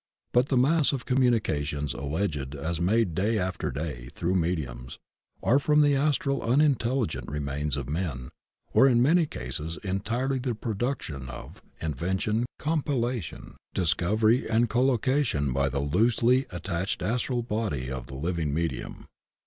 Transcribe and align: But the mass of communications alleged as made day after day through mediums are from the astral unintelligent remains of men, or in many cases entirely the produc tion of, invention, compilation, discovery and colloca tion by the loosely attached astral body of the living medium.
But 0.33 0.49
the 0.49 0.57
mass 0.57 0.93
of 0.93 1.05
communications 1.05 1.93
alleged 1.93 2.55
as 2.55 2.81
made 2.81 3.13
day 3.13 3.37
after 3.37 3.69
day 3.69 4.09
through 4.15 4.33
mediums 4.33 4.97
are 5.43 5.59
from 5.59 5.81
the 5.81 5.95
astral 5.95 6.41
unintelligent 6.41 7.27
remains 7.27 7.77
of 7.77 7.87
men, 7.87 8.29
or 8.73 8.87
in 8.87 8.99
many 9.03 9.27
cases 9.27 9.77
entirely 9.83 10.39
the 10.39 10.55
produc 10.55 11.03
tion 11.03 11.29
of, 11.29 11.61
invention, 11.81 12.47
compilation, 12.57 13.57
discovery 13.75 14.49
and 14.49 14.71
colloca 14.71 15.23
tion 15.23 15.53
by 15.53 15.69
the 15.69 15.81
loosely 15.81 16.47
attached 16.49 17.03
astral 17.03 17.43
body 17.43 17.91
of 17.91 18.07
the 18.07 18.15
living 18.15 18.51
medium. 18.55 19.05